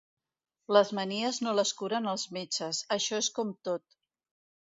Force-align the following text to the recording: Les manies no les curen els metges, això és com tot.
Les 0.75 0.91
manies 0.99 1.37
no 1.47 1.53
les 1.59 1.73
curen 1.81 2.09
els 2.13 2.25
metges, 2.37 2.79
això 2.97 3.19
és 3.25 3.31
com 3.39 3.55
tot. 3.69 3.87